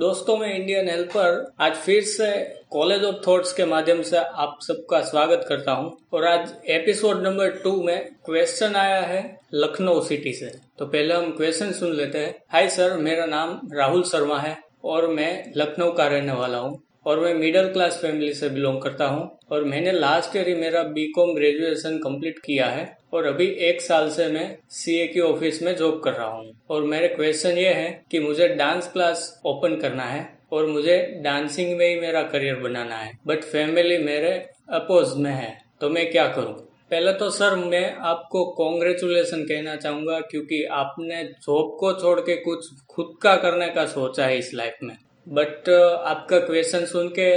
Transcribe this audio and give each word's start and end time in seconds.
दोस्तों, 0.00 0.36
में 0.36 0.54
Indian 0.54 0.88
helper 0.88 1.52
आज 1.60 1.74
फिर 1.76 2.02
से 2.02 2.26
कॉलेज 2.70 3.02
ऑफ़ 3.04 3.16
थॉट्स 3.26 3.52
के 3.52 3.64
माध्यम 3.64 4.00
से 4.02 4.16
आप 4.16 4.58
सबका 4.62 5.00
स्वागत 5.00 5.44
करता 5.48 5.72
हूँ। 5.72 5.90
और 6.12 6.24
आज 6.24 6.54
एपिसोड 6.68 7.22
नंबर 7.22 7.50
टू 7.64 7.72
में 7.82 8.08
क्वेश्चन 8.24 8.76
आया 8.76 9.00
है 9.00 9.20
लखनऊ 9.54 10.00
सिटी 10.00 10.32
से। 10.32 10.52
तो 10.78 10.86
पहले 10.86 11.14
हम 11.14 11.30
क्वेश्चन 11.30 11.72
सुन 11.72 11.92
लेते 11.92 12.18
हैं। 12.18 12.34
हाय 12.52 12.68
सर 12.68 12.96
मेरा 12.98 13.26
नाम 13.26 13.60
राहुल 13.72 14.02
शर्मा 14.02 14.38
है 14.38 14.56
और 14.84 15.06
मैं 15.08 15.52
लखनऊ 15.56 15.92
का 15.92 16.06
रहने 16.06 16.32
वाला 16.32 16.58
हूँ। 16.58 16.78
और 17.10 17.20
मैं 17.20 17.32
मिडिल 17.34 17.68
क्लास 17.68 17.98
फैमिली 18.02 18.32
से 18.34 18.48
बिलोंग 18.48 18.80
करता 18.82 19.06
हूँ। 19.06 19.38
और 19.52 19.64
मैंने 19.64 19.92
लास्ट 19.92 20.36
ईयर 20.36 20.48
ही 20.48 20.54
मेरा 20.54 20.82
बीकॉम 20.82 21.34
ग्रेजुएशन 21.34 21.96
कंप्लीट 21.98 22.38
किया 22.38 22.66
है। 22.66 22.84
और 23.14 23.26
अभी 23.26 23.46
एक 23.68 23.80
साल 23.80 24.10
से 24.10 24.26
मैं 24.28 24.58
सीए 24.70 25.06
की 25.06 25.20
ऑफ़िस 25.20 25.62
में 25.62 25.74
जॉब 25.76 26.00
कर 26.04 26.12
रहा 26.12 26.26
हूँ। 26.26 26.52
और 26.70 26.82
मेरे 26.82 27.08
क्वेश्चन 27.08 27.58
ये 27.58 27.72
है 27.72 28.04
कि 28.10 28.18
मुझे 28.18 28.48
डांस 28.48 28.90
क्लास 28.92 29.42
ओपन 29.46 29.76
करना 29.76 30.04
है 30.04 30.38
और 30.52 30.66
मुझे 30.66 30.98
डांसिंग 31.24 31.76
में 31.78 31.86
ही 31.88 32.00
मेरा 32.00 32.22
करियर 32.22 32.56
बनाना 32.56 32.96
है। 32.96 33.12
बट 33.26 33.44
फैमिली 33.44 33.98
मेरे 33.98 34.32
अपोज 34.72 35.16
में 35.16 35.32
है। 35.32 35.56
तो 35.80 35.90
मैं 35.90 36.10
क्या 36.10 36.28
करूँ? 36.28 36.54
पहले 36.90 37.12
तो 37.12 37.30
सर 37.30 37.56
मैं 37.56 37.94
आपको 37.94 38.44
कॉन्ग्रेचुलेसन 38.52 39.42
कहना 39.42 39.76
चाहूँगा 39.76 40.20
क्योंकि 40.20 40.64
आपने 40.64 41.24
जॉब 41.24 41.76
को 41.80 41.92
छोड़ 41.92 42.20
के 42.20 42.36
कुछ 42.36 42.66
खुद 42.90 43.14
का 43.22 43.36
करने 43.36 43.68
का 43.68 43.86
सोचा 43.86 44.26
है 44.26 44.38
इस 44.38 44.54
लाइफ 44.54 44.76
में। 44.82 44.96
बट 45.26 45.68
आपका 45.68 46.38
क्वेश्चन 46.38 46.84
सुन 46.86 47.08
के 47.18 47.30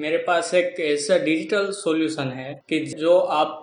मेरे 0.00 0.18
पास 0.18 0.52
एक 0.54 0.78
ऐसा 0.82 1.16
डिजिटल 1.18 1.70
सॉल्यूशन 1.72 2.28
है 2.30 2.52
कि 2.68 2.78
जो 2.98 3.18
आप 3.18 3.62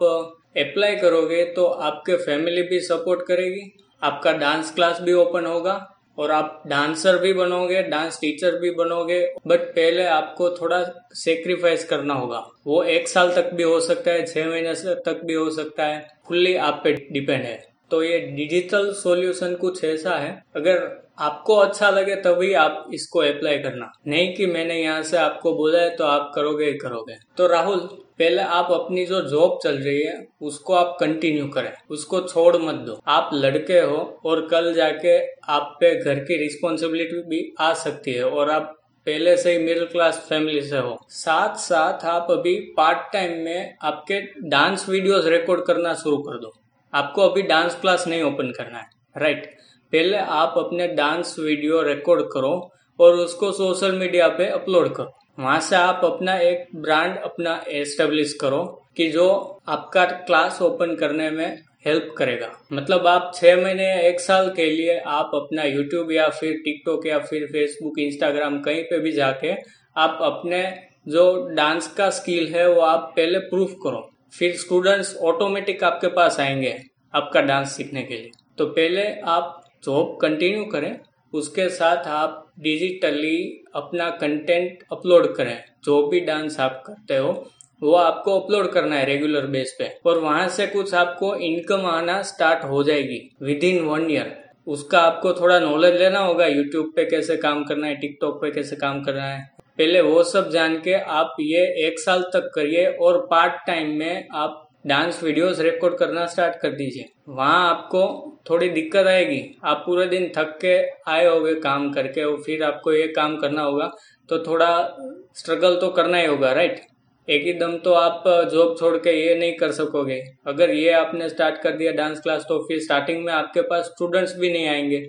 अप्लाई 0.57 0.95
करोगे 0.95 1.43
तो 1.45 1.65
आपके 1.65 2.15
फैमिली 2.17 2.61
भी 2.63 2.79
सपोर्ट 2.79 3.21
करेगी, 3.27 3.71
आपका 4.01 4.31
डांस 4.33 4.71
क्लास 4.75 5.01
भी 5.01 5.13
ओपन 5.13 5.45
होगा 5.45 5.75
और 6.17 6.31
आप 6.31 6.63
डांसर 6.67 7.17
भी 7.17 7.33
बनोगे 7.33 7.81
डांस 7.83 8.19
टीचर 8.21 8.59
भी 8.59 8.71
बनोगे 8.73 9.21
बट 9.47 9.59
पहले 9.69 10.05
आपको 10.05 10.49
थोड़ा 10.51 10.83
सेक्रीफाइस 11.15 11.85
करना 11.85 12.13
होगा। 12.13 12.45
वो 12.67 12.83
एक 12.85 13.07
साल 13.07 13.31
तक 13.35 13.53
भी 13.53 13.63
हो 13.63 13.79
सकता 13.79 14.11
है, 14.11 14.25
छह 14.25 14.49
महीने 14.49 14.73
तक 15.05 15.21
भी 15.25 15.33
हो 15.33 15.49
सकता 15.51 15.85
है 15.85 16.07
फुल्ली 16.27 16.55
आप 16.57 16.81
पे 16.83 16.93
डिपेंड 17.11 17.43
है। 17.43 17.70
तो 17.91 18.01
ये 18.03 18.19
डिजिटल 18.27 18.91
सॉल्यूशन 18.93 19.55
कुछ 19.55 19.83
ऐसा 19.83 20.15
है। 20.15 20.31
अगर 20.55 20.89
आपको 21.19 21.55
अच्छा 21.55 21.89
लगे 21.89 22.15
तभी 22.17 22.53
आप 22.55 22.85
इसको 22.93 23.19
अप्लाई 23.21 23.57
करना। 23.57 23.91
नहीं 24.07 24.33
कि 24.35 24.45
मैंने 24.45 24.81
यहाँ 24.81 25.01
से 25.03 25.17
आपको 25.17 25.53
बोला 25.55 25.79
है 25.79 25.95
तो 25.95 26.03
आप 26.03 26.31
करोगे 26.35 26.65
ही 26.65 26.77
करोगे। 26.77 27.15
तो 27.37 27.47
राहुल, 27.47 27.79
पहले 28.19 28.41
आप 28.41 28.71
अपनी 28.71 29.05
जो 29.05 29.21
जॉब 29.21 29.57
चल 29.63 29.77
रही 29.77 30.01
है, 30.03 30.27
उसको 30.41 30.73
आप 30.73 30.95
कंटिन्यू 30.99 31.47
करें। 31.47 31.71
उसको 31.89 32.21
छोड़ 32.21 32.55
मत 32.57 32.75
दो। 32.85 32.99
आप 33.07 33.29
लड़के 33.33 33.79
हो 33.79 33.97
और 34.25 34.47
कल 34.47 34.73
जाके 34.73 35.17
आप 35.49 35.75
पे 35.79 35.93
घर 35.95 36.19
की 36.21 36.37
रिस्पॉन्सिबिलिटी 36.37 37.21
भी 37.29 37.43
आ 37.59 37.73
सकती 37.75 38.13
है 38.13 38.23
और 38.23 38.49
आप 38.49 38.77
पहले 39.07 39.35
से 39.37 39.51
ही 39.51 39.57
मिडिल 39.57 39.85
क्लास 39.85 40.25
फैमिली 40.29 40.61
से 40.61 40.77
हो। 40.77 40.97
साथ 41.09 41.55
साथ 41.59 42.05
आप 42.05 42.27
अभी 42.31 42.55
पार्ट 42.77 43.11
टाइम 43.13 43.37
में 43.45 43.77
आपके 43.81 44.19
डांस 44.49 44.87
वीडियोस 44.89 45.25
रिकॉर्ड 45.27 45.65
करना 45.65 45.93
शुरू 45.93 46.17
कर 46.19 46.37
दो। 46.37 46.53
आपको 46.93 47.21
अभी 47.21 47.41
डांस 47.43 47.75
क्लास 47.81 48.07
नहीं 48.07 48.23
ओपन 48.23 48.51
करना 48.51 48.77
है 48.77 48.89
राइट 49.17 49.45
पहले 49.93 50.17
आप 50.17 50.53
अपने 50.57 50.87
डांस 50.95 51.35
वीडियो 51.39 51.81
रिकॉर्ड 51.83 52.21
करो 52.33 52.53
और 52.99 53.13
उसको 53.15 53.51
सोशल 53.51 53.95
मीडिया 53.95 54.27
पे 54.27 54.47
अपलोड 54.49 54.93
करो। 54.95 55.11
वहाँ 55.39 55.59
से 55.59 55.75
आप 55.75 56.01
अपना 56.05 56.35
एक 56.39 56.67
ब्रांड 56.75 57.17
अपना 57.19 57.53
एस्टेब्लिश 57.71 58.33
करो 58.33 58.63
कि 58.97 59.09
जो 59.09 59.27
आपका 59.67 60.05
क्लास 60.05 60.61
ओपन 60.61 60.95
करने 60.95 61.29
में 61.29 61.59
हेल्प 61.85 62.13
करेगा। 62.17 62.51
मतलब 62.73 63.07
आप 63.07 63.31
छह 63.35 63.61
महीने 63.61 63.83
या 63.83 63.99
एक 63.99 64.19
साल 64.19 64.49
के 64.49 64.69
लिए 64.71 64.97
आप 65.09 65.31
अपना 65.35 65.63
यूट्यूब 65.63 66.11
या 66.11 66.27
फिर 66.29 66.53
टिकटॉक 66.65 67.07
या 67.07 67.19
फिर 67.19 67.45
फेसबुक 67.45 67.99
इंस्टाग्राम 67.99 68.59
कहीं 68.61 68.83
पे 68.83 68.99
भी 68.99 69.11
जाके 69.11 69.53
आप 69.97 70.19
अपने 70.21 70.63
जो 71.07 71.23
डांस 71.55 71.87
का 71.87 72.09
स्किल 72.11 72.53
है 72.53 72.67
वो 72.69 72.81
आप 72.81 73.11
पहले 73.15 73.39
प्रूफ 73.47 73.75
करो। 73.83 74.07
फिर 74.33 74.55
स्टूडेंट्स 74.55 75.15
ऑटोमेटिक 75.15 75.83
आपके 75.83 76.07
पास 76.07 76.39
आएँगे 76.39 76.83
आपका 77.15 77.41
डांस 77.41 77.71
सीखने 77.71 78.03
के 78.03 78.13
लिए। 78.13 78.29
तो 78.57 78.65
पहले 78.65 79.05
आप 79.19 79.63
जॉब 79.83 80.17
कंटिन्यू 80.21 80.65
करें, 80.65 80.99
उसके 81.33 81.69
साथ 81.69 82.07
आप 82.07 82.51
डिजिटली 82.59 83.63
अपना 83.75 84.09
कंटेंट 84.09 84.83
अपलोड 84.91 85.35
करें। 85.35 85.63
जो 85.83 86.07
भी 86.07 86.19
डांस 86.19 86.59
आप 86.59 86.83
करते 86.87 87.17
हो, 87.17 87.51
वो 87.81 87.93
आपको 87.93 88.39
अपलोड 88.39 88.71
करना 88.71 88.95
है 88.95 89.05
रेगुलर 89.05 89.47
बेस 89.47 89.75
पे। 89.79 89.97
और 90.05 90.19
वहाँ 90.19 90.47
से 90.47 90.67
कुछ 90.67 90.93
आपको 90.93 91.35
इनकम 91.35 91.85
आना 91.85 92.21
स्टार्ट 92.21 92.63
हो 92.63 92.83
जाएगी 92.83 93.21
विद 93.41 93.63
इन 93.63 93.83
वन 93.85 94.11
ईयर 94.11 94.37
उसका 94.67 94.99
आपको 94.99 95.33
थोड़ा 95.33 95.59
नॉलेज 95.59 95.95
लेना 95.95 96.19
होगा 96.19 96.45
यूट्यूब 96.45 96.91
पे 96.95 97.05
कैसे 97.05 97.37
काम 97.37 97.63
करना 97.63 97.87
है 97.87 97.95
टिकटॉक 97.95 98.41
पे 98.41 98.51
कैसे 98.51 98.75
काम 98.75 99.03
करना 99.03 99.23
है। 99.23 99.49
पहले 99.81 100.01
वो 100.01 100.23
सब 100.23 100.49
जान 100.51 100.75
के 100.77 100.93
आप 100.93 101.35
ये 101.39 101.61
एक 101.85 101.99
साल 101.99 102.21
तक 102.33 102.49
करिए 102.55 102.85
और 103.01 103.17
पार्ट 103.27 103.53
टाइम 103.67 103.87
में 103.99 104.27
आप 104.31 104.67
डांस 104.87 105.21
वीडियोस 105.23 105.59
रिकॉर्ड 105.59 105.95
करना 105.97 106.25
स्टार्ट 106.25 106.55
कर 106.55 106.71
दीजिए। 106.71 107.05
वहाँ 107.29 107.69
आपको 107.69 108.01
थोड़ी 108.49 108.67
दिक्कत 108.69 109.07
आएगी। 109.07 109.39
आप 109.63 109.81
पूरे 109.85 110.05
दिन 110.05 110.31
थक 110.37 110.57
के 110.61 110.75
आए 111.11 111.25
होगे 111.25 111.53
काम 111.55 111.91
करके 111.93 112.23
और 112.23 112.35
फिर 112.41 112.63
आपको 112.63 112.91
ये 112.93 113.07
काम 113.07 113.37
करना 113.37 113.61
होगा 113.61 113.89
तो 114.29 114.39
थोड़ा 114.39 114.97
स्ट्रगल 115.35 115.75
तो 115.75 115.89
करना 115.89 116.17
ही 116.17 116.27
होगा 116.27 116.51
राइट 116.53 116.79
एक 117.27 117.45
ही 117.45 117.53
दम 117.53 117.75
तो 117.77 117.93
आप 117.93 118.23
जॉब 118.53 118.75
छोड़ 118.79 118.95
के 118.97 119.11
ये 119.11 119.35
नहीं 119.35 119.55
कर 119.57 119.71
सकोगे। 119.71 120.19
अगर 120.47 120.69
ये 120.71 120.91
आपने 120.91 121.29
स्टार्ट 121.29 121.57
कर 121.61 121.71
दिया 121.71 121.91
डांस 121.93 122.19
क्लास 122.19 122.45
तो 122.49 122.59
फिर 122.67 122.79
स्टार्टिंग 122.79 123.23
में 123.25 123.33
आपके 123.33 123.61
पास 123.61 123.85
स्टूडेंट्स 123.85 124.37
भी 124.37 124.53
नहीं 124.53 124.67
आएँगे। 124.67 125.03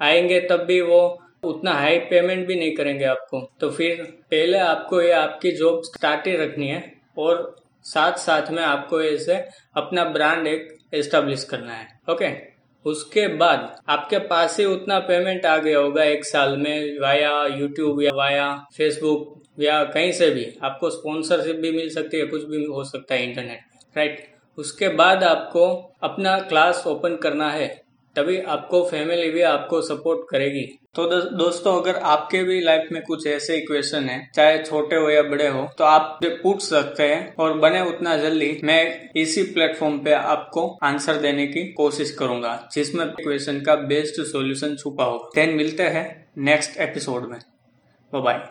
आएँगे 0.00 0.40
तब 0.40 0.64
भी 0.64 0.80
वो 0.80 1.00
उतना 1.42 1.72
हाई 1.72 1.98
पेमेंट 2.10 2.46
भी 2.46 2.54
नहीं 2.54 2.74
करेंगे 2.76 3.04
आपको। 3.04 3.40
तो 3.60 3.70
फिर 3.70 4.02
पहले 4.30 4.58
आपको 4.58 5.00
ये 5.02 5.12
आपकी 5.12 5.50
जॉब 5.52 5.82
स्टार्ट 5.84 6.26
ही 6.26 6.36
रखनी 6.36 6.68
है 6.68 6.82
और 7.18 7.56
साथ 7.84 8.12
साथ 8.18 8.50
में 8.50 8.62
आपको 8.62 9.00
ऐसे 9.02 9.34
अपना 9.76 10.04
ब्रांड 10.04 10.46
एक 10.46 10.76
एस्टेब्लिश 10.94 11.44
करना 11.44 11.72
है। 11.72 11.88
ओके 12.10 12.32
उसके 12.84 13.26
बाद 13.28 13.76
आपके 13.88 14.18
पास 14.26 14.58
ही 14.58 14.64
उतना 14.64 14.98
पेमेंट 14.98 15.46
आ 15.46 15.56
गया 15.58 15.78
होगा 15.78 16.04
एक 16.04 16.24
साल 16.24 16.56
में 16.56 16.98
वाया 17.00 17.32
यूट्यूब 17.56 18.02
या 18.02 18.10
वाया 18.14 18.52
फेसबुक 18.76 19.34
या 19.60 19.82
कहीं 19.84 20.12
से 20.12 20.30
भी। 20.30 20.46
आपको 20.62 20.90
स्पॉन्सरशिप 20.90 21.56
भी 21.56 21.72
मिल 21.72 21.88
सकती 21.90 22.18
है, 22.18 22.26
कुछ 22.26 22.44
भी 22.44 22.64
हो 22.64 22.84
सकता 22.84 23.14
है 23.14 23.28
इंटरनेट 23.28 23.96
राइट 23.96 24.26
उसके 24.58 24.88
बाद 24.88 25.24
आपको 25.24 25.66
अपना 26.02 26.38
क्लास 26.40 26.82
ओपन 26.86 27.16
करना 27.16 27.50
है। 27.50 27.68
तभी 28.16 28.38
आपको 28.48 28.82
फैमिली 28.84 29.30
भी 29.30 29.42
आपको 29.44 29.80
सपोर्ट 29.82 30.20
करेगी। 30.30 30.62
तो 30.94 31.04
दोस्तों, 31.32 31.74
अगर 31.80 31.96
आपके 32.04 32.42
भी 32.42 32.60
लाइफ 32.60 32.88
में 32.92 33.00
कुछ 33.02 33.26
ऐसे 33.26 33.56
इक्वेशन 33.56 34.04
है, 34.04 34.18
चाहे 34.34 34.58
छोटे 34.58 34.96
हो 34.96 35.10
या 35.10 35.22
बड़े 35.22 35.48
हो 35.48 35.68
तो 35.78 35.84
आप 35.84 36.18
पूछ 36.24 36.62
सकते 36.62 37.02
हैं 37.04 37.34
और 37.36 37.58
बने 37.58 37.80
उतना 37.86 38.16
जल्दी 38.16 38.50
मैं 38.64 39.10
इसी 39.16 39.42
प्लेटफॉर्म 39.44 39.98
पे 39.98 40.12
आपको 40.12 40.66
आंसर 40.82 41.20
देने 41.20 41.46
की 41.46 41.64
कोशिश 41.72 42.10
करूँगा, 42.10 42.68
जिसमें 42.72 43.04
इक्वेशन 43.06 43.60
का 43.60 43.74
बेस्ट 43.86 44.20
सॉल्यूशन 44.22 44.76
छुपा 44.76 45.04
होगा। 45.04 45.30
देन 45.34 45.56
मिलते 45.56 45.82
हैं 45.84 46.06
नेक्स्ट 46.44 46.80
एपिसोड 46.80 47.30
में। 47.30 47.38
बाय 48.12 48.48